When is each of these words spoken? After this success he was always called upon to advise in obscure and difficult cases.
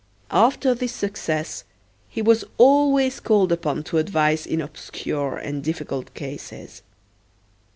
After 0.33 0.73
this 0.73 0.93
success 0.93 1.63
he 2.09 2.23
was 2.23 2.43
always 2.57 3.19
called 3.19 3.51
upon 3.51 3.83
to 3.83 3.99
advise 3.99 4.47
in 4.47 4.59
obscure 4.59 5.37
and 5.37 5.63
difficult 5.63 6.11
cases. 6.15 6.81